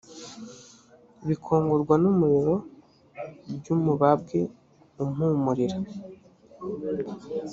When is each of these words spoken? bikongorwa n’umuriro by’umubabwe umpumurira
bikongorwa 1.27 1.95
n’umuriro 2.03 2.55
by’umubabwe 3.57 4.39
umpumurira 5.03 5.77